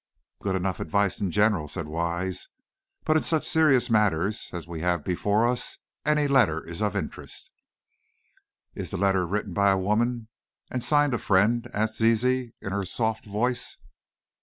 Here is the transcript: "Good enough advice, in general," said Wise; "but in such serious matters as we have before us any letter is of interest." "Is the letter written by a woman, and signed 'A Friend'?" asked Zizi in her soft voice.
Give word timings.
"Good 0.41 0.55
enough 0.55 0.79
advice, 0.79 1.21
in 1.21 1.29
general," 1.29 1.67
said 1.67 1.85
Wise; 1.87 2.47
"but 3.05 3.17
in 3.17 3.21
such 3.21 3.47
serious 3.47 3.87
matters 3.91 4.49
as 4.51 4.65
we 4.67 4.79
have 4.81 5.03
before 5.03 5.47
us 5.47 5.77
any 6.03 6.27
letter 6.27 6.59
is 6.67 6.81
of 6.81 6.95
interest." 6.95 7.51
"Is 8.73 8.89
the 8.89 8.97
letter 8.97 9.27
written 9.27 9.53
by 9.53 9.69
a 9.69 9.77
woman, 9.77 10.29
and 10.71 10.83
signed 10.83 11.13
'A 11.13 11.19
Friend'?" 11.19 11.69
asked 11.71 11.97
Zizi 11.97 12.55
in 12.61 12.71
her 12.71 12.83
soft 12.83 13.25
voice. 13.25 13.77